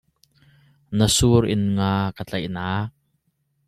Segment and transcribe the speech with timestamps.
[0.97, 2.87] Na sur in nga ka tlaih nak.